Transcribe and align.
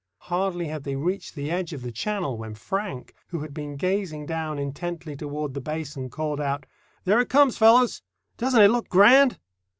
Hardly 0.21 0.65
had 0.65 0.83
they 0.83 0.95
reached 0.95 1.35
the 1.35 1.51
edge 1.51 1.73
of 1.73 1.83
the 1.83 1.91
channel 1.91 2.35
when 2.35 2.55
Frank, 2.55 3.13
who 3.27 3.41
had 3.41 3.53
been 3.53 3.75
gazing 3.75 4.25
down 4.25 4.57
intently 4.57 5.15
toward 5.15 5.53
the 5.53 5.61
Basin, 5.61 6.09
called 6.09 6.41
out,— 6.41 6.65
"There 7.03 7.19
it 7.19 7.29
comes, 7.29 7.55
fellows. 7.59 8.01
Doesn't 8.35 8.63
it 8.63 8.69
look 8.71 8.89
grand?" 8.89 9.37